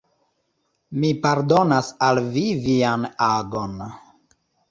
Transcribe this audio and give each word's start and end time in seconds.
Mi 1.03 1.11
pardonas 1.25 1.91
al 2.07 2.21
vi 2.37 2.45
vian 2.63 3.05
agon. 3.27 3.77